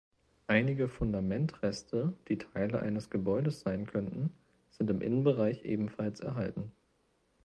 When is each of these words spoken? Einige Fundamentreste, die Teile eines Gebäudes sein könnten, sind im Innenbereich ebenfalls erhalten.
Einige 0.47 0.87
Fundamentreste, 0.87 2.17
die 2.27 2.39
Teile 2.39 2.79
eines 2.79 3.11
Gebäudes 3.11 3.59
sein 3.59 3.85
könnten, 3.85 4.33
sind 4.71 4.89
im 4.89 4.99
Innenbereich 4.99 5.63
ebenfalls 5.63 6.21
erhalten. 6.21 6.71